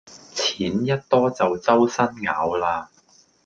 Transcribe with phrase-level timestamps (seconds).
[0.33, 2.87] 錢一多就週身咬喇